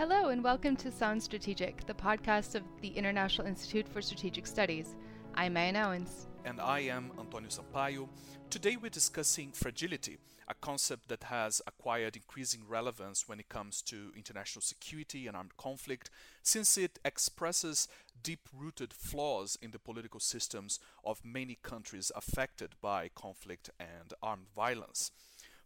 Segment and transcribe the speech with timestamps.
[0.00, 4.94] Hello, and welcome to Sound Strategic, the podcast of the International Institute for Strategic Studies.
[5.34, 6.26] I'm Maya Owens.
[6.46, 8.08] And I am Antonio Sampaio.
[8.48, 10.16] Today we're discussing fragility,
[10.48, 15.58] a concept that has acquired increasing relevance when it comes to international security and armed
[15.58, 16.08] conflict,
[16.42, 17.86] since it expresses
[18.22, 24.46] deep rooted flaws in the political systems of many countries affected by conflict and armed
[24.56, 25.10] violence.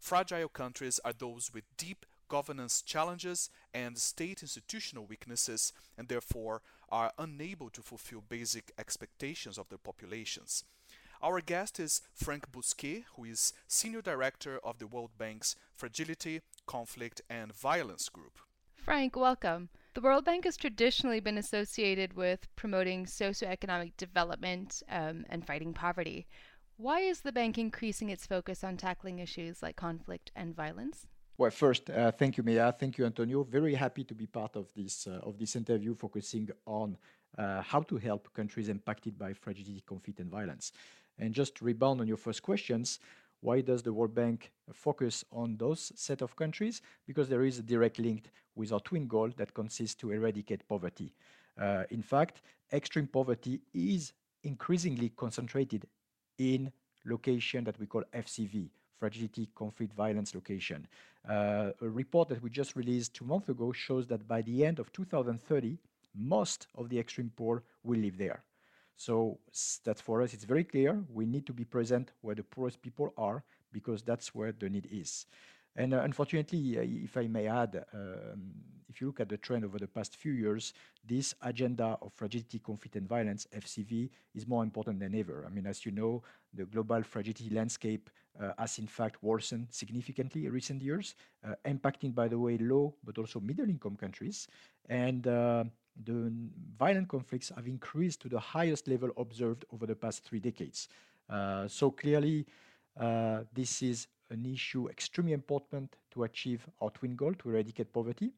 [0.00, 2.04] Fragile countries are those with deep
[2.34, 9.68] governance challenges and state institutional weaknesses, and therefore are unable to fulfill basic expectations of
[9.68, 10.64] their populations.
[11.22, 17.22] Our guest is Frank Bousquet, who is Senior Director of the World Bank's Fragility, Conflict,
[17.30, 18.40] and Violence Group.
[18.75, 19.68] Frank, welcome.
[19.94, 26.26] The World Bank has traditionally been associated with promoting socioeconomic development um, and fighting poverty.
[26.78, 31.06] Why is the bank increasing its focus on tackling issues like conflict and violence?
[31.36, 32.72] Well, first, uh, thank you, Mia.
[32.78, 33.42] Thank you, Antonio.
[33.42, 36.97] Very happy to be part of this uh, of this interview, focusing on
[37.36, 40.70] uh, how to help countries impacted by fragility, conflict, and violence.
[41.19, 43.00] And just to rebound on your first questions,
[43.41, 46.83] why does the World Bank focus on those set of countries?
[47.05, 51.12] Because there is a direct link with our twin goal that consists to eradicate poverty.
[51.61, 54.12] Uh, in fact, extreme poverty is
[54.44, 55.84] increasingly concentrated
[56.39, 56.70] in
[57.05, 60.87] location that we call FCV, fragility, conflict, violence location.
[61.28, 64.78] Uh, a report that we just released two months ago shows that by the end
[64.78, 65.78] of 2030,
[66.14, 68.42] most of the extreme poor will live there.
[68.97, 69.39] So
[69.84, 71.03] that for us, it's very clear.
[71.12, 74.89] We need to be present where the poorest people are because that's where the need
[74.91, 75.27] is.
[75.77, 78.53] And uh, unfortunately, uh, if I may add, um,
[78.89, 80.72] if you look at the trend over the past few years,
[81.05, 85.44] this agenda of fragility, conflict, and violence, FCV, is more important than ever.
[85.47, 86.22] I mean, as you know,
[86.53, 88.08] the global fragility landscape
[88.41, 91.16] uh, has in fact worsened significantly in recent years,
[91.66, 94.47] impacting, by the way, low but also middle income countries.
[94.88, 96.33] And the
[96.78, 100.88] violent conflicts have increased to the highest level observed over the past three decades.
[101.66, 102.47] So clearly,
[103.53, 108.33] this is an issue extremely important to achieve our twin goal to eradicate poverty.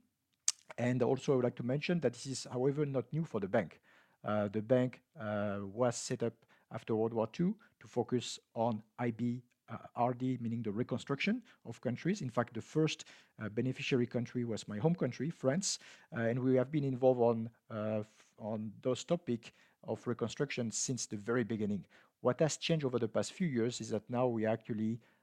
[0.78, 3.48] And also, I would like to mention that this is, however, not new for the
[3.48, 3.80] bank.
[4.24, 6.34] Uh, the bank uh, was set up
[6.72, 12.22] after World War II to focus on IB uh, RD, meaning the reconstruction of countries.
[12.22, 13.04] In fact, the first
[13.42, 15.78] uh, beneficiary country was my home country, France,
[16.16, 18.02] uh, and we have been involved on uh,
[18.38, 19.54] on those topic
[19.84, 21.84] of reconstruction since the very beginning.
[22.20, 25.15] What has changed over the past few years is that now we actually uh,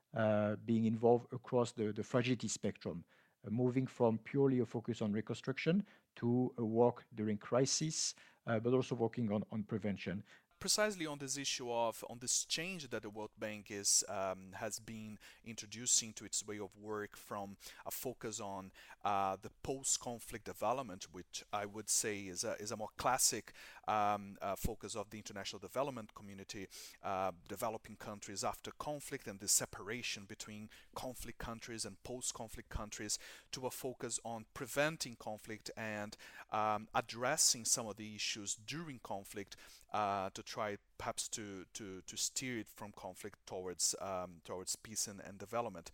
[0.65, 3.03] being involved across the, fragility spectrum,
[3.45, 5.83] uh, moving from purely a focus on reconstruction
[6.15, 8.15] to a work during crisis,
[8.47, 10.23] uh, but also working on, on prevention.
[10.59, 14.79] Precisely on this issue of on this change that the World Bank is um, has
[14.79, 18.71] been introducing to its way of work from a focus on
[19.03, 23.51] uh, the post-conflict development, which I would say is a, is a more classic
[23.87, 26.67] um, uh, focus of the international development community,
[27.03, 33.19] uh, developing countries after conflict and the separation between conflict countries and post-conflict countries,
[33.51, 36.17] to a focus on preventing conflict and
[36.51, 39.55] um, addressing some of the issues during conflict
[39.93, 45.07] uh, to try perhaps to, to, to steer it from conflict towards um, towards peace
[45.07, 45.91] and, and development.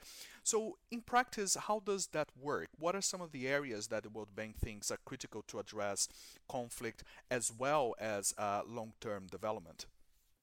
[0.50, 2.70] So in practice, how does that work?
[2.80, 6.08] What are some of the areas that the World Bank thinks are critical to address
[6.50, 9.86] conflict as well as uh, long-term development?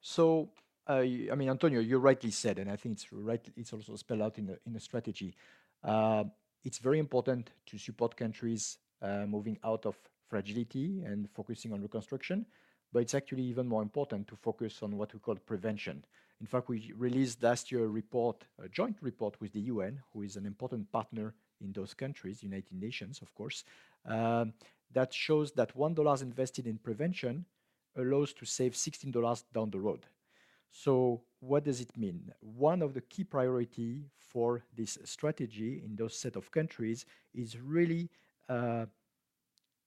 [0.01, 0.51] So
[0.89, 1.03] uh,
[1.33, 3.45] I mean, Antonio, you rightly said, and I think it's right.
[3.57, 5.35] It's also spelled out in the in the strategy.
[5.83, 6.23] Uh,
[6.65, 9.97] it's very important to support countries uh, moving out of
[10.31, 12.47] fragility and focusing on reconstruction
[12.93, 16.05] but it's actually even more important to focus on what we call prevention.
[16.41, 20.23] In fact, we released last year a report, a joint report with the UN, who
[20.23, 23.65] is an important partner in those countries, United Nations, of course,
[24.05, 24.53] um,
[24.93, 27.47] that shows that $1 invested in prevention
[27.97, 30.07] allows to save $16 down the road.
[30.71, 32.31] So what does it mean?
[32.41, 38.11] One of the key priority for this strategy in those set of countries is really
[38.49, 38.85] uh,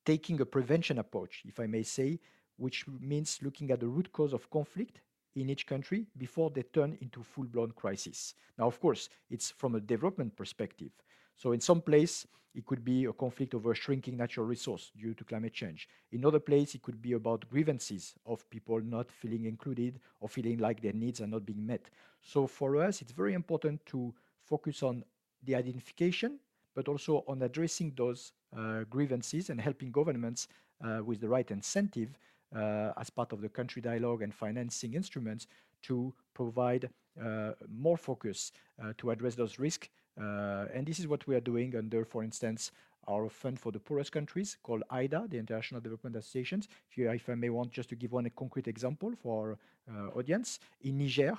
[0.03, 2.19] taking a prevention approach, if I may say,
[2.57, 5.01] which means looking at the root cause of conflict
[5.39, 8.35] in each country before they turn into full-blown crisis.
[8.57, 10.91] Now, of course, it's from a development perspective.
[11.35, 15.23] So in some place, it could be a conflict over shrinking natural resource due to
[15.23, 15.87] climate change.
[16.11, 20.57] In other place, it could be about grievances of people not feeling included or feeling
[20.57, 21.89] like their needs are not being met.
[22.21, 24.13] So for us, it's very important to
[24.43, 25.03] focus on
[25.43, 26.39] the identification,
[26.75, 30.47] but also on addressing those uh, grievances and helping governments
[30.83, 32.17] uh, with the right incentive
[32.55, 35.47] as part of the country dialogue and financing instruments
[35.83, 36.89] to provide
[37.23, 38.51] uh, more focus
[38.81, 39.89] uh, to address those risks.
[40.17, 42.71] and this is what we are doing under, for instance,
[43.07, 46.67] our fund for the poorest countries called IDA, the International Development Associations.
[46.89, 49.57] If, you, if I may want just to give one concrete example for our
[49.91, 51.35] uh, audience, in Niger, uh,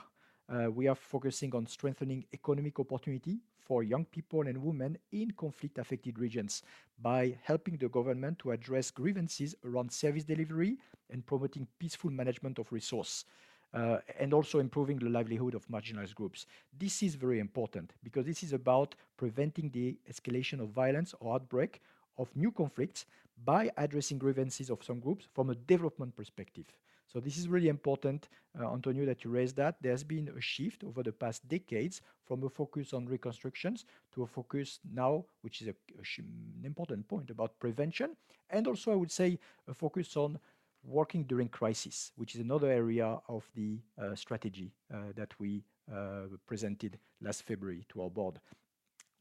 [0.74, 3.38] we are focusing on strengthening economic opportunity
[3.70, 6.62] for young people and women in conflict affected regions
[7.00, 10.76] by helping the government to address grievances around service delivery
[11.10, 13.24] and promoting peaceful management of resource.
[13.72, 16.46] Uh, and also improving the livelihood of marginalized groups.
[16.76, 21.80] This is very important because this is about preventing the escalation of violence or outbreak
[22.18, 23.06] of new conflicts
[23.44, 26.66] by addressing grievances of some groups from a development perspective.
[27.12, 28.28] So this is really important,
[28.58, 29.76] uh, Antonio, that you raised that.
[29.80, 33.84] There's been a shift over the past decades from a focus on reconstructions
[34.14, 38.16] to a focus now, which is a, a, an important point about prevention,
[38.50, 40.38] and also I would say a focus on
[40.84, 46.22] working during crisis, which is another area of the uh, strategy uh, that we uh,
[46.46, 48.40] presented last February to our board.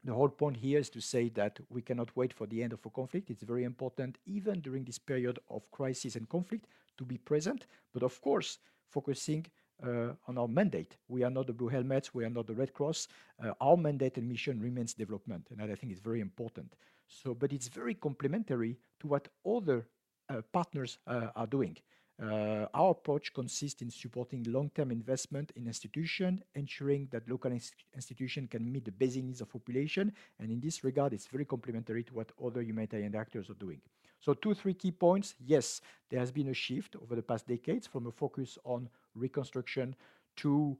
[0.04, 2.84] The whole point here is to say that we cannot wait for the end of
[2.86, 3.30] a conflict.
[3.30, 6.66] It's very important, even during this period of crisis and conflict,
[6.96, 8.58] to be present, but of course,
[8.88, 9.46] focusing
[9.82, 10.96] uh, on our mandate.
[11.08, 13.08] We are not the Blue Helmets, we are not the Red Cross.
[13.42, 16.74] Uh, our mandate and mission remains development, and that I think is very important.
[17.08, 19.86] So, but it's very complementary to what other
[20.28, 21.76] uh, partners uh, are doing.
[22.22, 27.50] Uh, our approach consists in supporting long-term investment in institutions, ensuring that local
[27.94, 32.02] institutions can meet the basic needs of population, and in this regard, it's very complementary
[32.04, 33.80] to what other humanitarian actors are doing.
[34.20, 35.34] So two, three key points.
[35.46, 35.80] Yes,
[36.10, 39.96] there has been a shift over the past decades from a focus on reconstruction
[40.36, 40.76] to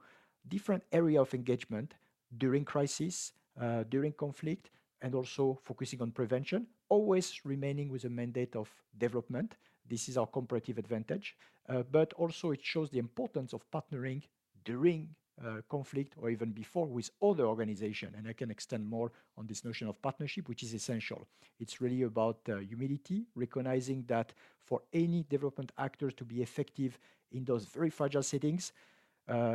[0.49, 1.95] different area of engagement
[2.37, 4.71] during crisis, uh, during conflict,
[5.01, 9.57] and also focusing on prevention, always remaining with a mandate of development.
[9.91, 11.37] This is our comparative advantage,
[11.69, 14.23] uh, but also it shows the importance of partnering
[14.65, 15.09] during
[15.45, 18.15] uh, conflict or even before with other organizations.
[18.17, 21.27] And I can extend more on this notion of partnership, which is essential.
[21.59, 26.99] It's really about uh, humility, recognizing that for any development actors to be effective
[27.33, 28.73] in those very fragile settings,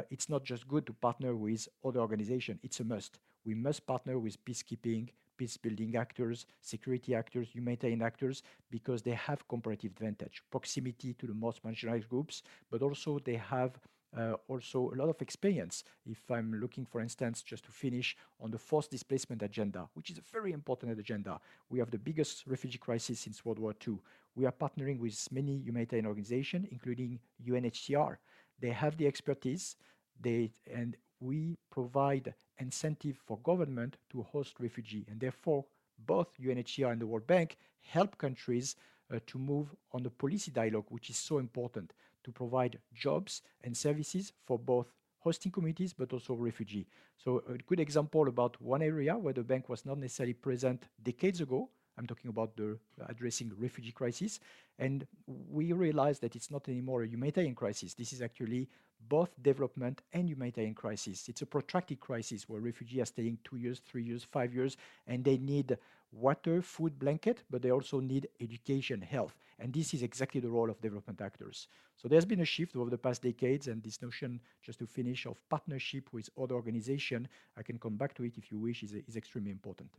[0.09, 3.19] it's not just good to partner with other organizations, it's a must.
[3.45, 9.47] We must partner with peacekeeping, peace building actors, security actors, humanitarian actors, because they have
[9.47, 13.79] comparative advantage, proximity to the most marginalized groups, but also they have
[14.17, 15.83] uh, also a lot of experience.
[16.05, 20.17] If I'm looking, for instance, just to finish on the forced displacement agenda, which is
[20.17, 21.39] a very important agenda.
[21.69, 23.97] We have the biggest refugee crisis since World War II.
[24.35, 28.17] We are partnering with many humanitarian organizations, including UNHCR.
[28.59, 29.75] They have the expertise,
[30.21, 35.05] they, and we provide incentive for government to host refugee.
[35.09, 35.65] And therefore,
[36.05, 38.75] both UNHCR and the World Bank help countries
[39.13, 41.93] uh, to move on the policy dialogue, which is so important
[42.23, 46.87] to provide jobs and services for both hosting communities but also refugee.
[47.17, 51.41] So a good example about one area where the bank was not necessarily present decades
[51.41, 51.69] ago.
[51.97, 54.39] I'm talking about the uh, addressing refugee crisis,
[54.79, 57.93] and we realize that it's not anymore a humanitarian crisis.
[57.93, 58.67] This is actually
[59.07, 61.29] both development and humanitarian crisis.
[61.29, 64.77] It's a protracted crisis where refugees are staying two years, three years, five years,
[65.07, 65.77] and they need
[66.11, 69.37] water, food, blanket, but they also need education, health.
[69.59, 71.67] And this is exactly the role of development actors.
[71.97, 75.25] So there's been a shift over the past decades, and this notion, just to finish,
[75.25, 77.27] of partnership with other organizations,
[77.57, 79.89] I can come back to it if you wish, is, is extremely important.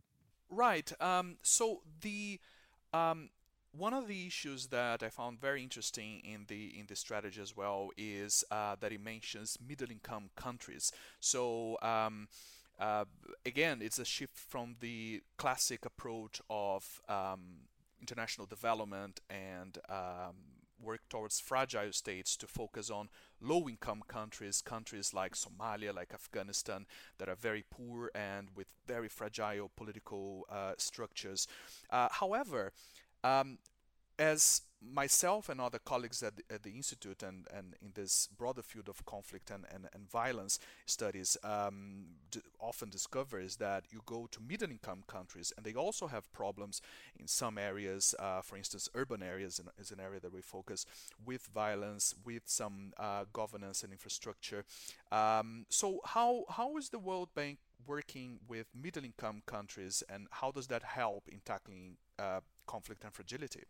[0.49, 0.91] Right.
[1.01, 2.39] Um, so the
[2.93, 3.29] um,
[3.77, 7.55] one of the issues that I found very interesting in the in the strategy as
[7.55, 10.91] well is uh, that it mentions middle income countries.
[11.19, 12.27] So um,
[12.79, 13.05] uh,
[13.45, 17.67] again, it's a shift from the classic approach of um,
[17.99, 20.35] international development and um,
[20.81, 23.09] work towards fragile states to focus on
[23.41, 26.85] low income countries, countries like Somalia, like Afghanistan,
[27.17, 31.47] that are very poor and with very fragile political uh, structures.
[31.89, 32.71] Uh, however,
[33.23, 33.57] um,
[34.19, 38.61] as myself and other colleagues at the, at the, Institute and, and in this broader
[38.61, 42.05] field of conflict and, and, and violence studies um,
[42.59, 46.81] often discover is that you go to middle income countries and they also have problems
[47.19, 50.85] in some areas, uh, for instance, urban areas is an area that we focus
[51.25, 54.63] with violence, with some uh, governance and infrastructure.
[55.11, 57.57] Um, so how, how is the World Bank
[57.87, 63.13] working with middle income countries and how does that help in tackling uh, conflict and
[63.13, 63.63] fragility?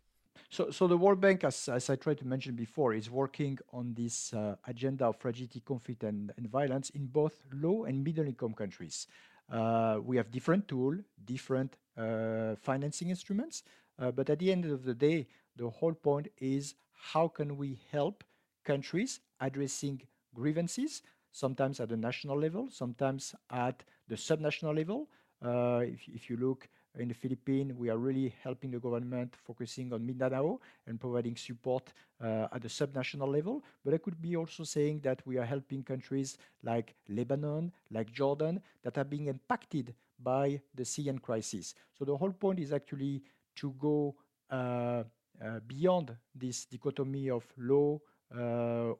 [0.50, 3.94] So, so the World Bank, as, as I tried to mention before, is working on
[3.94, 8.54] this uh, agenda of fragility, conflict, and, and violence in both low and middle income
[8.54, 9.06] countries.
[9.50, 13.62] Uh, we have different tools, different uh, financing instruments,
[13.98, 15.26] uh, but at the end of the day,
[15.56, 18.24] the whole point is how can we help
[18.64, 20.00] countries addressing
[20.34, 21.02] grievances,
[21.32, 25.08] sometimes at the national level, sometimes at the subnational level.
[25.44, 29.92] Uh, if, if, you look in the Philippines, we are really helping the government focusing
[29.92, 33.62] on Mindanao and providing support uh, at the subnational level.
[33.84, 38.60] But I could be also saying that we are helping countries like Lebanon, like Jordan,
[38.82, 41.74] that are being impacted by the Syrian crisis.
[41.96, 43.22] So the whole point is actually
[43.56, 44.14] to go
[44.50, 45.04] uh,
[45.44, 48.02] uh, beyond this dichotomy of low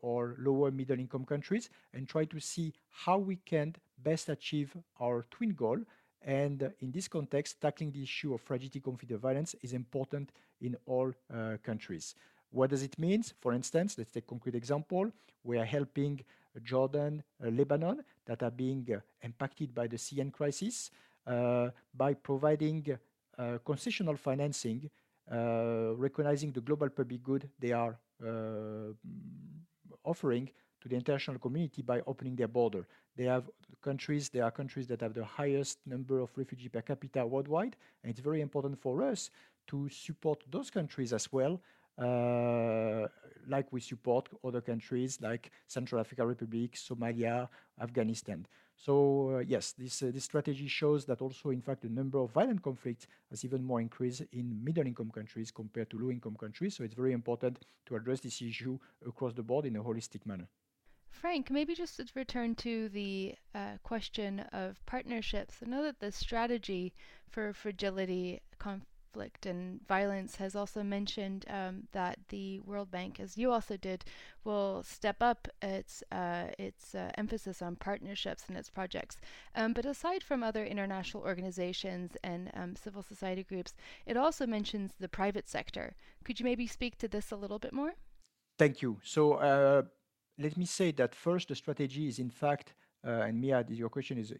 [0.01, 5.27] or lower middle income countries and try to see how we can best achieve our
[5.31, 5.79] twin goal.
[6.23, 11.13] And in this context, tackling the issue of fragility, conflict, violence is important in all
[11.33, 12.15] uh, countries.
[12.51, 13.23] What does it mean?
[13.41, 15.11] For instance, let's take a concrete example.
[15.45, 16.21] We are helping
[16.63, 20.91] Jordan, uh, Lebanon, that are being uh, impacted by the Syrian crisis
[21.27, 22.87] uh, by providing
[23.39, 24.91] uh, concessional financing,
[25.31, 28.93] recognizing the global public good they are uh,
[30.05, 32.87] offering to the international community by opening their border.
[33.17, 33.51] They have
[33.83, 38.11] countries, there are countries that have the highest number of refugees per capita worldwide, and
[38.11, 39.31] it's very important for us
[39.69, 41.61] to support those countries as well,
[41.99, 43.07] uh,
[43.49, 47.49] like we support other countries like Central African Republic, Somalia,
[47.81, 48.47] Afghanistan.
[48.77, 52.31] So uh, yes, this, uh, this strategy shows that also, in fact, the number of
[52.31, 56.77] violent conflicts has even more increased in middle-income countries compared to low-income countries.
[56.77, 60.47] So it's very important to address this issue across the board in a holistic manner.
[61.11, 65.57] Frank, maybe just to return to the uh, question of partnerships.
[65.65, 66.95] I know that the strategy
[67.29, 73.51] for fragility, conflict and violence has also mentioned um, that the World Bank, as you
[73.51, 74.05] also did,
[74.45, 79.17] will step up its uh, its uh, emphasis on partnerships in its projects.
[79.55, 83.75] Um, but aside from other international organizations and um, civil society groups,
[84.07, 85.95] it also mentions the private sector.
[86.25, 87.95] Could you maybe speak to this a little bit more?
[88.59, 88.99] Thank you.
[89.03, 89.83] So uh,
[90.39, 92.75] let me say that first, the strategy is in fact,
[93.07, 94.33] uh, and Mia, your question is,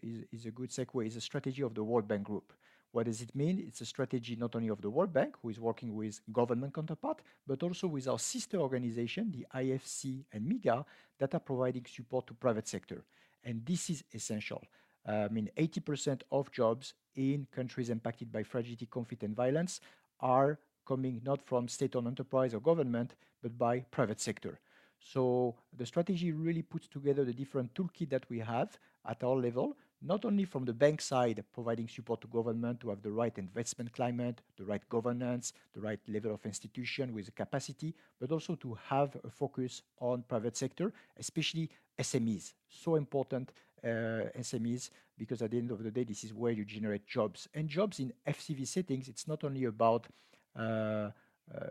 [0.45, 2.53] a good segue, is a strategy of the World Bank Group.
[2.91, 3.63] What does it mean?
[3.65, 7.21] It's a strategy not only of the World Bank, who is working with government counterpart,
[7.45, 10.83] but also with our sister organization, the IFC and MIGA,
[11.19, 13.03] that are providing support to private sector.
[13.43, 14.63] And this is essential.
[15.07, 19.81] Uh, I mean, 80% of jobs in countries impacted by fragility, conflict, and violence
[20.19, 23.13] are coming not from state-owned enterprise or government,
[23.43, 24.59] but by private sector.
[24.99, 29.75] So the strategy really puts together the different toolkit that we have at our level
[30.01, 33.91] not only from the bank side, providing support to government to have the right investment
[33.91, 39.17] climate, the right governance, the right level of institution with capacity, but also to have
[39.23, 42.53] a focus on private sector, especially SMEs.
[42.69, 43.51] So important
[43.83, 47.49] uh, SMEs because at the end of the day, this is where you generate jobs.
[47.53, 50.07] And jobs in FCV settings, it's not only about
[50.55, 51.09] uh,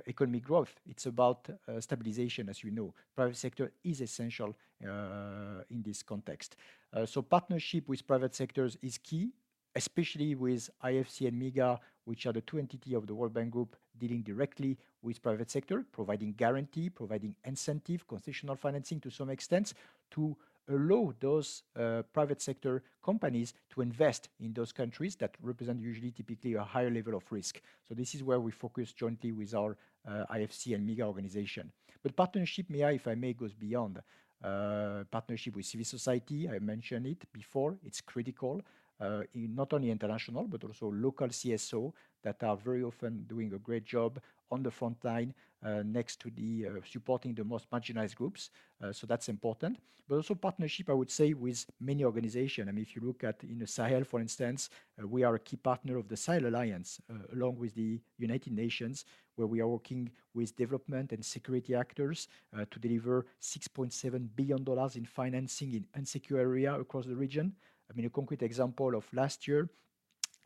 [0.06, 0.74] economic growth.
[0.88, 2.94] It's about uh, stabilization, as you know.
[3.14, 6.56] Private sector is essential uh, in this context.
[7.06, 9.30] so partnership with private sectors is key,
[9.74, 13.76] especially with IFC and MIGA, which are the two entities of the World Bank Group
[13.98, 19.74] dealing directly with private sector, providing guarantee, providing incentive, concessional financing to some extent
[20.10, 20.36] to
[20.68, 26.54] allow those uh, private sector companies to invest in those countries that represent usually typically
[26.54, 27.60] a higher level of risk.
[27.88, 31.72] So this is where we focus jointly with our uh, IFC and MIGA organization.
[32.02, 34.00] But partnership, Mia, if I may, goes beyond.
[34.42, 38.62] Uh, partnership with civil society, I mentioned it before, it's critical.
[39.34, 44.20] Not only international but also local CSO that are very often doing a great job
[44.50, 48.50] on the front line uh, next to the uh, supporting the most marginalized groups.
[48.82, 49.78] Uh, so that's important.
[50.08, 52.68] But also partnership, I would say, with many organizations.
[52.68, 54.70] I mean, if you look at in the Sahel, for instance,
[55.04, 56.98] we are a key partner of the Sahel Alliance,
[57.34, 59.04] along with the United Nations,
[59.36, 62.28] where we are working with development and security actors
[62.70, 64.64] to deliver $6.7 billion
[64.94, 67.52] in financing in insecure area across the region.
[67.90, 69.68] I mean, a concrete example of last year,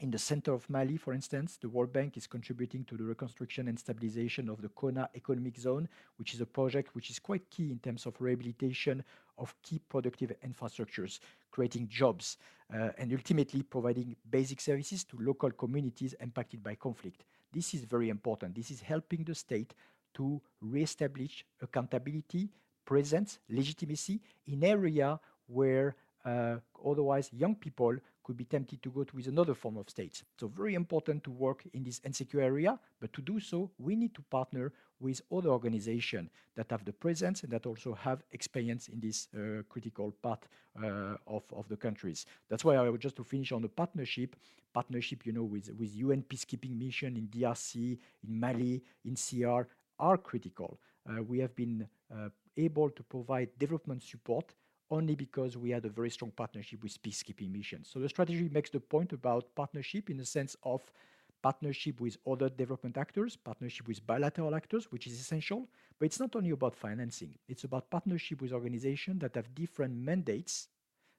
[0.02, 3.68] in the center of Mali, for instance, the World Bank is contributing to the reconstruction
[3.68, 7.70] and stabilization of the Kona Economic Zone, which is a project which is quite key
[7.70, 9.04] in terms of rehabilitation
[9.38, 11.20] of key productive infrastructures,
[11.52, 12.36] creating jobs,
[12.74, 17.22] uh, and ultimately providing basic services to local communities impacted by conflict.
[17.52, 18.56] This is very important.
[18.56, 19.72] This is helping the state
[20.14, 22.48] to reestablish accountability,
[22.84, 25.94] presence, legitimacy in area where
[26.24, 30.22] uh, otherwise, young people could be tempted to go to with another form of state.
[30.38, 34.14] So very important to work in this insecure area, but to do so, we need
[34.14, 39.00] to partner with other organizations that have the presence and that also have experience in
[39.00, 40.46] this uh, critical part
[40.82, 42.26] uh, of, of the countries.
[42.48, 44.36] That's why I would just to finish on the partnership,
[44.72, 49.62] partnership, you know, with, with UN peacekeeping mission in DRC, in Mali, in CR
[49.98, 50.78] are critical.
[51.08, 54.54] Uh, we have been uh, able to provide development support
[54.92, 57.88] only because we had a very strong partnership with peacekeeping missions.
[57.90, 60.82] So the strategy makes the point about partnership in the sense of
[61.42, 65.66] partnership with other development actors, partnership with bilateral actors, which is essential.
[65.98, 70.68] But it's not only about financing, it's about partnership with organizations that have different mandates,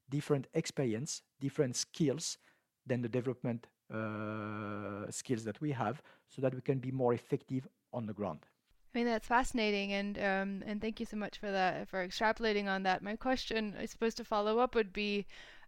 [0.07, 2.37] different experience, different skills
[2.85, 7.67] than the development uh, skills that we have so that we can be more effective
[7.91, 8.45] on the ground.
[8.93, 12.67] I mean that's fascinating, and um, and thank you so much for that for extrapolating
[12.67, 13.01] on that.
[13.01, 15.25] My question, I suppose, to follow up would be,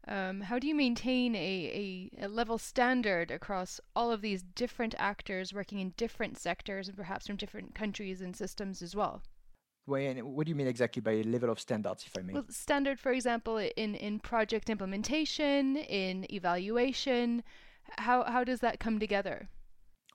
[0.07, 4.93] um, how do you maintain a, a, a, level standard across all of these different
[4.99, 9.23] actors working in different sectors and perhaps from different countries and systems as well?
[9.85, 12.33] When, what do you mean exactly by a level of standards, if I may?
[12.33, 17.43] Well, standard, for example, in, in project implementation, in evaluation,
[17.97, 19.49] how, how does that come together?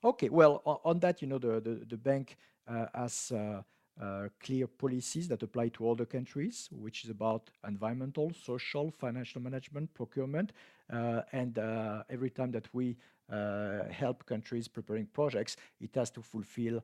[0.03, 3.61] Okay, well, on that, you know, the, the, the bank uh, has uh,
[4.01, 9.39] uh, clear policies that apply to all the countries, which is about environmental, social, financial
[9.39, 10.53] management, procurement.
[10.91, 12.97] Uh, and uh, every time that we
[13.31, 16.83] uh, help countries preparing projects, it has to fulfill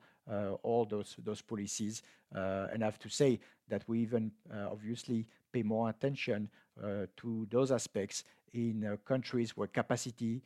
[0.61, 2.03] all those those policies.
[2.33, 4.31] and I have to say that we even
[4.69, 6.49] obviously pay more attention
[7.15, 10.41] to those aspects in countries where capacity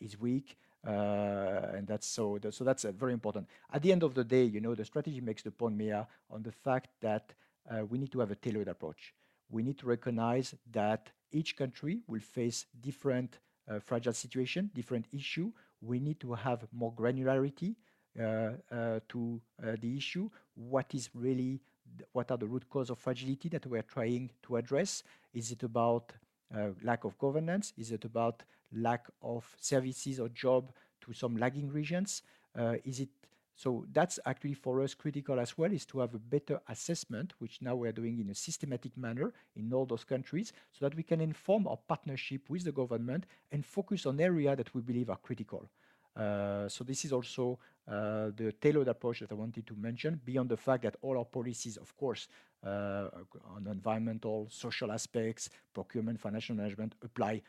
[0.00, 3.48] is weak uh, and that's so so that's uh, very important.
[3.72, 6.42] At the end of the day, you know, the strategy makes the point, Mia, on
[6.42, 7.32] the fact that
[7.70, 9.14] uh, we need to have a tailored approach.
[9.50, 13.38] We need to recognize that each country will face different
[13.68, 15.52] uh, fragile situation, different issue.
[15.80, 17.76] We need to have more granularity
[18.18, 19.40] uh, uh, to
[19.80, 20.30] the issue.
[20.54, 21.60] What is really
[22.12, 25.02] what are the root cause of fragility that we are trying to address?
[25.32, 26.12] Is it about
[26.82, 27.72] lack of governance?
[27.76, 28.42] Is it about
[28.72, 32.22] lack of services or job to some lagging regions?
[32.58, 33.08] Uh, is it
[33.56, 37.62] so that's actually for us critical as well is to have a better assessment, which
[37.62, 41.20] now we're doing in a systematic manner in all those countries, so that we can
[41.20, 45.68] inform our partnership with the government and focus on areas that we believe are critical.
[46.16, 50.48] Uh, so this is also uh, the tailored approach that I wanted to mention, beyond
[50.48, 52.28] the fact that all our policies, of course,
[52.64, 53.08] uh,
[53.54, 57.42] on environmental, social aspects, procurement, financial management apply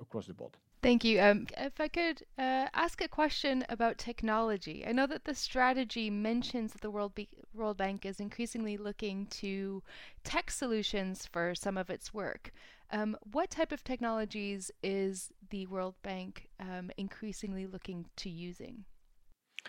[0.00, 0.56] across the board.
[0.82, 1.20] Thank you.
[1.20, 6.10] Um, if I could uh, ask a question about technology, I know that the strategy
[6.10, 9.82] mentions that the World, Be- World Bank is increasingly looking to
[10.22, 12.52] tech solutions for some of its work.
[12.92, 18.84] Um, what type of technologies is the World Bank um, increasingly looking to using?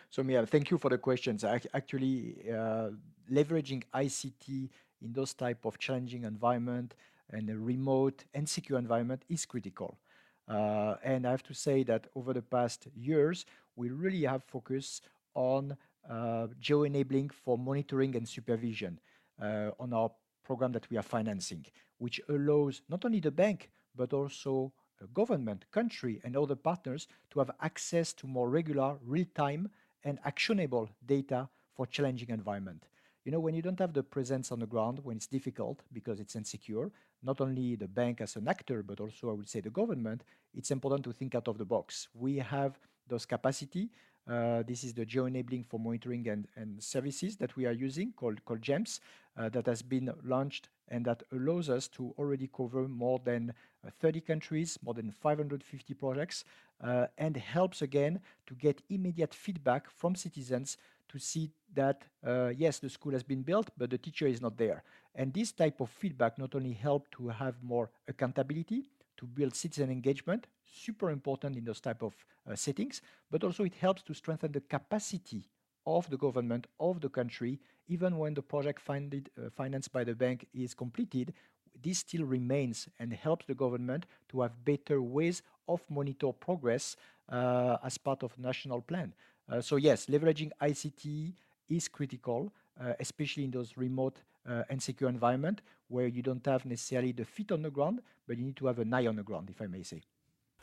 [0.09, 1.43] So, Mia, thank you for the questions.
[1.43, 2.89] Actually, uh,
[3.31, 4.69] leveraging ICT
[5.01, 6.95] in those type of challenging environment
[7.29, 9.97] and a remote and secure environment is critical.
[10.47, 15.09] Uh, and I have to say that over the past years, we really have focused
[15.35, 15.75] on
[16.09, 18.99] uh, geo-enabling for monitoring and supervision
[19.41, 20.09] uh, on our
[20.43, 21.65] program that we are financing,
[21.97, 24.71] which allows not only the bank, but also
[25.13, 29.69] government, country, and other partners to have access to more regular, real-time,
[30.03, 32.87] and actionable data for challenging environment.
[33.25, 36.19] You know, when you don't have the presence on the ground, when it's difficult because
[36.19, 39.69] it's insecure, not only the bank as an actor, but also I would say the
[39.69, 42.07] government, it's important to think out of the box.
[42.13, 43.89] We have those capacity.
[44.29, 48.61] Uh, this is the geo-enabling for monitoring and, services that we are using called, called
[48.61, 48.99] GEMS
[49.37, 53.53] uh, that has been launched and that allows us to already cover more than
[53.85, 56.43] uh, 30 countries, more than 550 projects,
[57.17, 60.77] and helps again to get immediate feedback from citizens
[61.09, 62.03] to see that
[62.55, 64.83] yes, the school has been built, but the teacher is not there.
[65.15, 68.83] And this type of feedback not only help to have more accountability,
[69.17, 72.13] to build citizen engagement, super important in those type of
[72.49, 73.01] uh, settings,
[73.31, 75.49] but also it helps to strengthen the capacity
[75.85, 80.13] of the government, of the country, even when the project funded, uh, financed by the
[80.13, 81.33] bank is completed,
[81.81, 86.95] this still remains and helps the government to have better ways of monitor progress
[87.29, 89.13] uh, as part of national plan.
[89.49, 91.33] Uh, so yes, leveraging ICT
[91.69, 92.51] is critical,
[92.81, 97.25] uh, especially in those remote uh, and secure environment where you don't have necessarily the
[97.25, 99.61] feet on the ground, but you need to have an eye on the ground, if
[99.61, 100.01] I may say.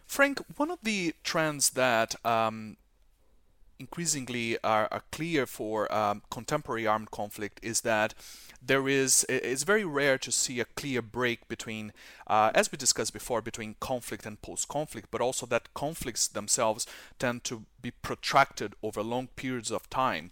[0.07, 2.77] Frank, one of the trends that um,
[3.79, 8.15] increasingly are, are clear for um, contemporary armed conflict is that
[8.63, 11.93] there is it's very rare to see a clear break between
[12.27, 16.87] uh, as we discussed before between conflict and post-conflict but also that conflicts themselves
[17.19, 20.31] tend to be protracted over long periods of time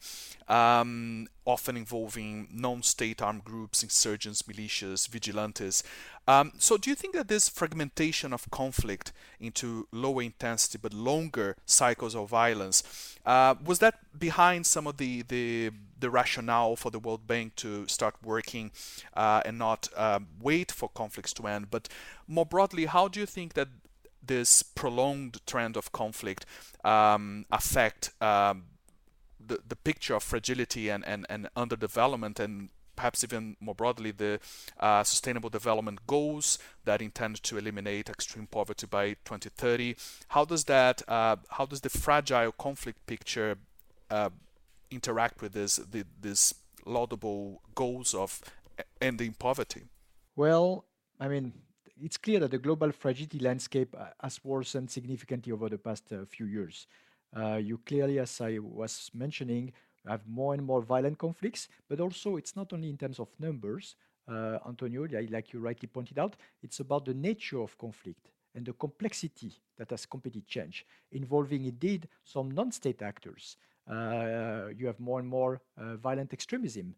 [0.49, 5.85] um, often involving non-state armed groups insurgents militias vigilantes
[6.29, 11.57] um, so, do you think that this fragmentation of conflict into lower intensity but longer
[11.67, 16.99] cycles of violence uh, was that behind some of the, the the rationale for the
[16.99, 18.73] World Bank to start working
[19.15, 21.71] uh, and not um, wait for conflicts to end?
[21.71, 21.89] But
[22.29, 23.69] more broadly, how do you think that
[24.25, 26.47] this prolonged trend of conflict
[26.85, 28.65] um, affect um,
[29.45, 34.39] the, the picture of fragility and, and, and underdevelopment and perhaps even more broadly the
[34.79, 39.97] uh, sustainable development goals that intend to eliminate extreme poverty by 2030
[40.29, 43.57] how does that uh, how does the fragile conflict picture
[44.11, 44.31] uh,
[44.91, 46.55] interact with this the, this
[46.85, 48.41] laudable goals of
[49.01, 49.83] ending poverty?
[50.37, 50.85] Well
[51.19, 51.53] i mean
[52.03, 56.47] it's clear that the global fragility landscape has worsened significantly over the past uh, few
[56.47, 56.87] years
[57.37, 59.73] uh, you clearly as i was mentioning
[60.07, 63.97] have more and more violent conflicts, but also it's not only in terms of numbers,
[64.29, 68.73] uh, Antonio, like you rightly pointed out, it's about the nature of conflict and the
[68.73, 73.57] complexity that has completely changed, involving indeed some non-state actors.
[73.91, 76.95] Uh, you have more and more uh, violent extremism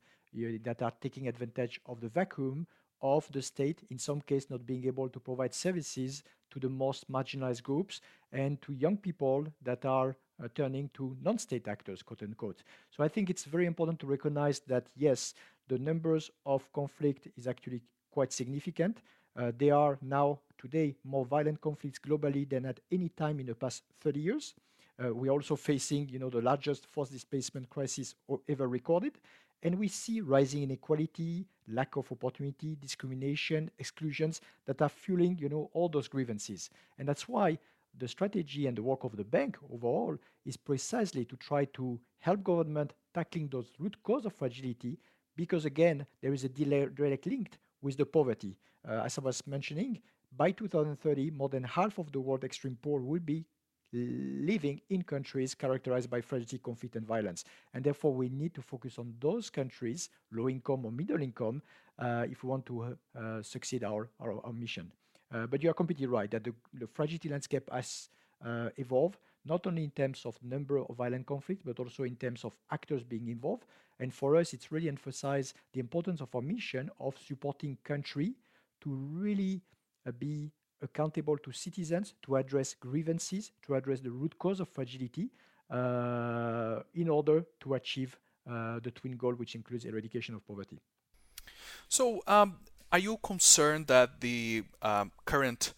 [0.62, 2.66] that are taking advantage of the vacuum
[3.04, 7.10] of the state, in some case not being able to provide services to the most
[7.12, 8.00] marginalized groups
[8.32, 12.62] and to young people that are uh, turning to non-state actors, quote unquote.
[12.90, 15.34] So I think it's very important to recognize that yes,
[15.68, 19.02] the numbers of conflict is actually quite significant.
[19.36, 23.54] Uh, there are now today more violent conflicts globally than at any time in the
[23.54, 24.54] past 30 years.
[25.02, 28.14] Uh, we're also facing, you know, the largest forced displacement crisis
[28.48, 29.18] ever recorded,
[29.62, 35.70] and we see rising inequality, lack of opportunity, discrimination, exclusions that are fueling, you know,
[35.72, 36.70] all those grievances.
[36.98, 37.58] And that's why
[37.98, 42.42] the strategy and the work of the bank overall is precisely to try to help
[42.42, 44.98] government tackling those root cause of fragility
[45.36, 48.56] because again there is a direct link with the poverty
[48.88, 50.00] uh, as i was mentioning
[50.36, 53.44] by 2030 more than half of the world extreme poor will be
[53.94, 58.98] living in countries characterized by fragility conflict and violence and therefore we need to focus
[58.98, 61.62] on those countries low income or middle income
[61.98, 64.90] uh, if we want to uh, uh succeed our, our, our mission
[65.32, 68.08] uh, but you are completely right that the, the fragility landscape has
[68.44, 72.44] uh, evolved, not only in terms of number of violent conflicts, but also in terms
[72.44, 73.64] of actors being involved.
[74.00, 78.34] And for us, it's really emphasized the importance of our mission of supporting country
[78.82, 79.62] to really
[80.06, 80.50] uh, be
[80.84, 85.30] accountable to citizens, to address grievances, to address the root cause of fragility,
[85.70, 88.16] uh, in order to achieve
[88.48, 90.78] uh, the twin goal, which includes eradication of poverty.
[91.88, 92.58] So, um,
[92.92, 95.74] are you concerned that the um, current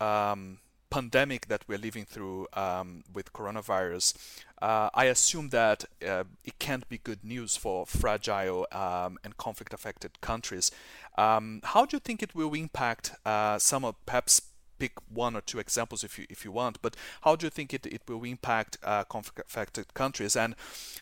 [0.00, 0.58] um,
[0.92, 4.14] pandemic that we're living through um, with coronavirus,
[4.60, 9.72] uh, I assume that uh, it can't be good news for fragile um, and conflict
[9.72, 10.70] affected countries.
[11.16, 14.42] Um, how do you think it will impact uh, some of perhaps
[14.78, 17.72] pick one or two examples if you if you want, but how do you think
[17.72, 20.36] it, it will impact uh, conflict affected countries?
[20.36, 20.54] And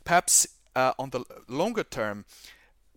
[0.05, 2.25] perhaps uh, on the longer term,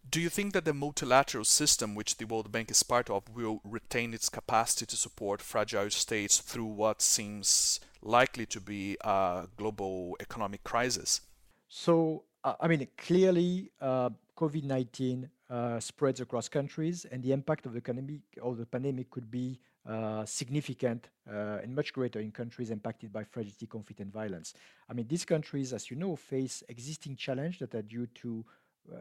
[0.10, 3.62] do you think that the multilateral system, which the World Bank is part of, will
[3.64, 10.16] retain its capacity to support fragile states through what seems likely to be a global
[10.20, 11.22] economic crisis?
[11.68, 17.66] So, uh, I mean, clearly, uh, COVID 19 uh, spreads across countries, and the impact
[17.66, 22.32] of the, economic, of the pandemic could be uh, significant uh, and much greater in
[22.32, 24.54] countries impacted by fragility, conflict, and violence.
[24.90, 28.46] I mean, these countries, as you know, face existing challenges that are due to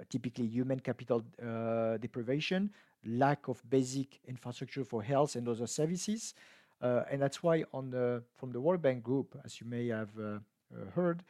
[0.09, 2.71] typically human capital uh, deprivation,
[3.05, 6.35] lack of basic infrastructure for health and other services.
[6.81, 10.11] Uh, and that's why on the, from the World Bank Group, as you may have
[10.95, 11.23] heard,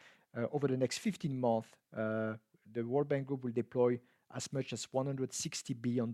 [0.51, 3.99] over the next 15 months, the World Bank Group will deploy
[4.35, 6.11] as much as $160 billion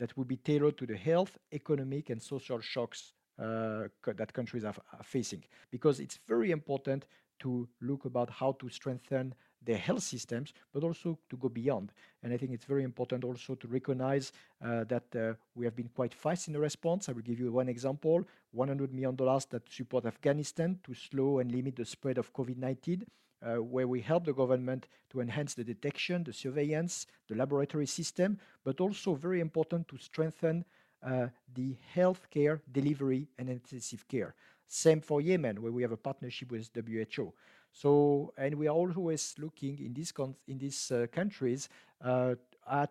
[0.00, 4.74] that will be tailored to the health, economic, and social shocks uh, that countries are,
[4.92, 5.42] are, facing.
[5.70, 7.06] Because it's very important
[7.40, 11.92] to look about how to strengthen their health systems, but also to go beyond.
[12.22, 14.32] And I think it's very important also to recognize
[14.64, 17.08] uh, that uh, we have been quite fast in the response.
[17.08, 21.76] I will give you one example $100 million that support Afghanistan to slow and limit
[21.76, 23.04] the spread of COVID 19.
[23.42, 28.38] Uh, where we help the government to enhance the detection, the surveillance, the laboratory system,
[28.64, 30.62] but also very important to strengthen
[31.02, 34.34] uh, the healthcare delivery and intensive care.
[34.66, 37.32] Same for Yemen, where we have a partnership with WHO.
[37.72, 40.12] So, and we are always looking in these
[40.48, 41.68] in these uh, countries
[42.04, 42.34] uh,
[42.70, 42.90] at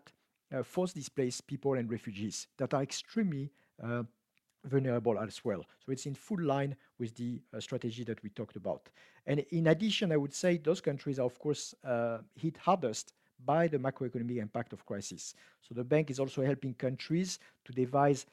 [0.53, 3.51] uh, forced displaced people and refugees that are extremely
[4.65, 5.63] vulnerable as well.
[5.85, 8.89] So it's in full line with the strategy that we talked about.
[9.25, 11.73] And in addition, I would say those countries are of course
[12.35, 13.13] hit hardest
[13.45, 15.33] by the macroeconomic impact of crisis.
[15.61, 18.25] So the bank is also helping countries to devise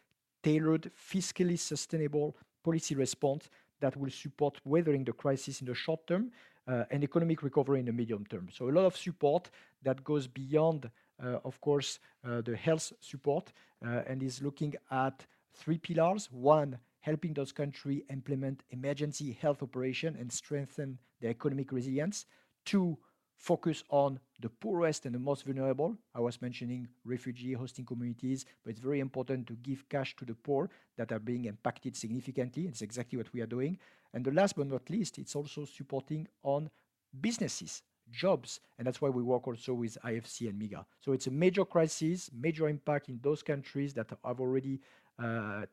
[0.43, 3.49] tailored, fiscally sustainable policy response
[3.81, 6.31] that will support weathering the crisis in the short term
[6.69, 8.49] uh, and economic recovery in the medium term.
[8.53, 9.51] So a lot of support
[9.83, 10.91] that goes beyond,
[11.23, 16.29] uh, of course, uh, the health support and is looking at three pillars.
[16.33, 22.27] One, helping those countries implement emergency health operation and strengthen their economic resilience.
[22.65, 22.99] Two,
[23.37, 25.97] focus on the poorest and the most vulnerable.
[26.15, 30.35] I was mentioning refugee hosting communities, but it's very important to give cash to the
[30.35, 32.67] poor that are being impacted significantly.
[32.67, 33.79] It's exactly what we are doing.
[34.15, 36.71] And the last but not least, it's also supporting on
[37.21, 40.85] businesses, jobs, and that's why we work also with IFC and MIGA.
[41.01, 44.81] So it's a major crisis, major impact in those countries that have already
[45.19, 45.65] uh,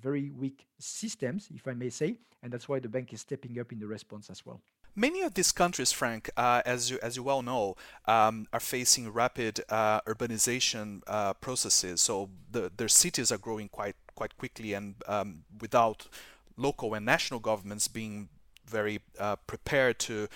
[0.00, 3.72] very weak systems, if I may say, and that's why the bank is stepping up
[3.72, 4.60] in the response as well.
[4.94, 9.12] Many of these countries, Frank, uh, as you as you well know, um, are facing
[9.12, 12.00] rapid uh, urbanization uh, processes.
[12.00, 16.08] So the, their cities are growing quite quite quickly, and um, without
[16.56, 18.28] local and national governments being
[18.66, 20.28] very uh, prepared to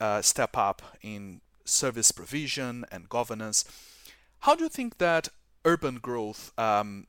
[0.00, 3.64] uh, step up in service provision and governance.
[4.40, 5.28] How do you think that
[5.64, 7.06] urban growth um,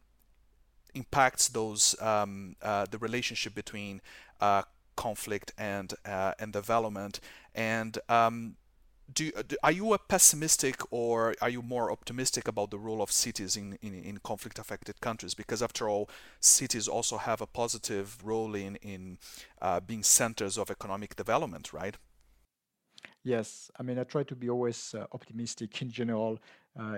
[0.93, 4.01] impacts those um, uh, the relationship between
[4.97, 7.21] conflict and uh, and development.
[7.55, 8.57] And um,
[9.13, 13.09] do, do, are you a pessimistic or are you more optimistic about the role of
[13.09, 15.33] cities in, in, in conflict affected countries?
[15.33, 16.09] Because after all
[16.41, 19.17] cities also have a positive role in in
[19.61, 21.97] uh, being centers of economic development right?
[23.23, 26.39] Yes, I mean, I try to be always uh, optimistic in general,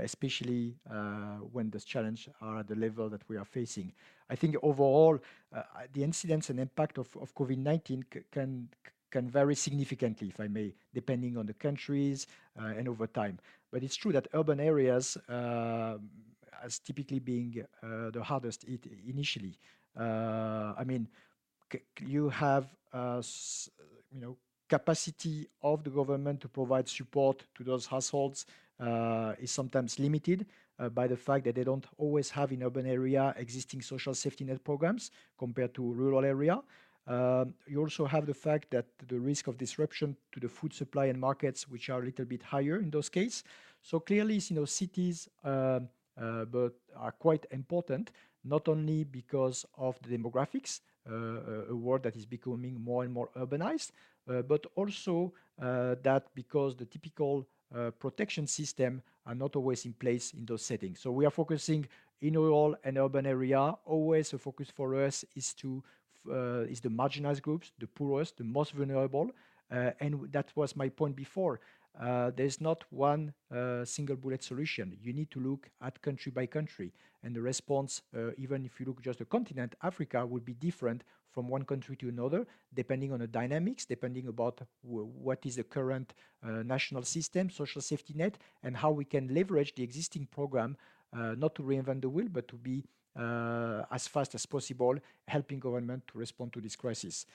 [0.02, 3.94] especially uh, when the challenges are at the level that we are facing.
[4.30, 5.20] I think overall,
[5.56, 5.62] uh,
[5.94, 8.70] the incidence and impact of, of COVID 19 c- can
[9.12, 12.28] can vary significantly, if I may, depending on the countries
[12.60, 13.40] uh, and over time.
[13.72, 15.98] But it's true that urban areas, uh,
[16.64, 19.58] as typically being the hardest hit initially.
[19.98, 21.08] I mean,
[22.06, 24.38] you have, you know,
[24.70, 28.52] capacity of the government to provide support to those households uh,
[29.40, 30.46] is sometimes limited
[30.80, 34.44] uh, by the fact that they don't always have in urban area existing social safety
[34.44, 36.62] net programs compared to rural area.
[37.08, 41.06] Um, you also have the fact that the risk of disruption to the food supply
[41.06, 43.44] and markets, which are a little bit higher in those cases.
[43.82, 45.80] So clearly, you know, cities uh,
[46.22, 48.12] uh, but are quite important,
[48.44, 53.30] not only because of the demographics, uh, a world that is becoming more and more
[53.36, 53.92] urbanized,
[54.30, 57.48] uh, but also uh, that because the typical
[58.00, 61.00] protection system are not always in place in those settings.
[61.00, 61.88] So we are focusing
[62.22, 63.76] in rural and urban area.
[63.86, 65.84] Always a focus for us is to
[66.30, 69.32] uh, is the marginalized groups, the poorest, the most vulnerable,
[69.72, 71.60] uh, and that was my point before.
[72.00, 74.96] Uh, there's not one uh, single bullet solution.
[75.02, 76.92] You need to look at country by country,
[77.24, 81.04] and the response, uh, even if you look just the continent, Africa, would be different
[81.32, 86.14] from one country to another, depending on the dynamics, depending about what is the current
[86.44, 90.76] uh, national system, social safety net, and how we can leverage the existing program,
[91.14, 92.84] uh, not to reinvent the wheel, but to be
[93.16, 94.96] uh, as fast as possible,
[95.28, 97.26] helping government to respond to this crisis.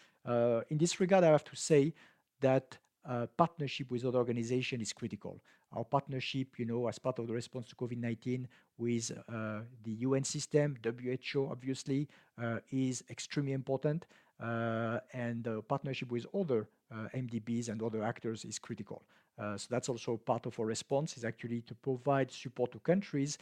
[0.70, 1.92] in this regard, I have to say
[2.40, 5.40] that uh, partnership with other organizations is critical.
[5.74, 8.46] Our partnership, you know, as part of the response to COVID-19
[8.78, 12.08] with uh, the UN system, WHO, obviously,
[12.40, 14.06] uh, is extremely important.
[14.40, 16.68] Uh, and partnership with other
[17.14, 19.02] MDBs and other actors is critical.
[19.38, 23.38] So that's also part of our response is actually to provide support to countries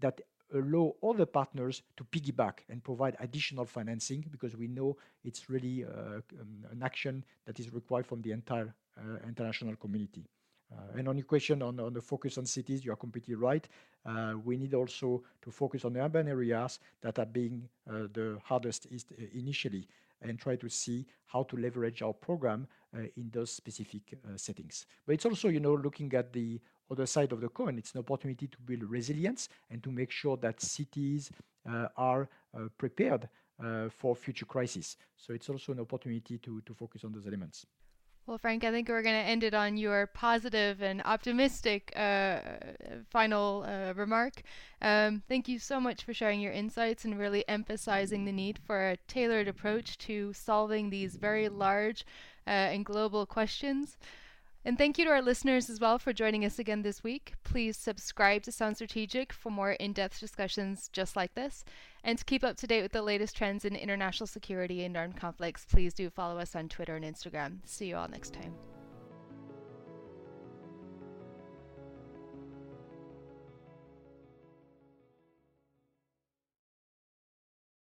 [0.00, 0.20] that
[0.54, 6.22] allow other partners to piggyback and provide additional financing because we know it's really um,
[6.70, 8.72] an action that is required from the entire
[9.26, 10.24] international community.
[10.72, 13.68] Uh, and on your question on, the focus on cities, you are completely right.
[14.04, 18.38] Uh, we need also to focus on the urban areas that are being uh, the
[18.44, 18.86] hardest
[19.34, 19.86] initially
[20.22, 22.66] and try to see how to leverage our program
[23.16, 24.00] in those specific
[24.36, 24.86] settings.
[25.04, 26.58] But it's also, you know, looking at the
[26.90, 27.76] other side of the coin.
[27.76, 31.30] It's an opportunity to build resilience and to make sure that cities
[31.96, 32.30] are
[32.78, 33.28] prepared
[33.90, 34.96] for future crises.
[35.18, 37.66] So it's also an opportunity to, to focus on those elements.
[38.26, 42.40] Well, Frank, I think we're going to end it on your positive and optimistic uh,
[43.08, 44.42] final uh, remark.
[44.82, 48.90] Um, thank you so much for sharing your insights and really emphasizing the need for
[48.90, 52.04] a tailored approach to solving these very large
[52.48, 53.96] uh, and global questions.
[54.66, 57.34] And thank you to our listeners as well for joining us again this week.
[57.44, 61.64] Please subscribe to Sound Strategic for more in depth discussions just like this.
[62.02, 65.16] And to keep up to date with the latest trends in international security and armed
[65.16, 67.58] conflicts, please do follow us on Twitter and Instagram.
[67.64, 68.54] See you all next time.